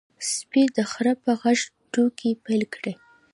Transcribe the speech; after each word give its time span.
سپي 0.33 0.63
د 0.75 0.77
خره 0.91 1.13
په 1.23 1.31
غږ 1.41 1.59
ټوکې 1.91 2.31
پیل 2.45 2.63
کړې. 2.73 2.93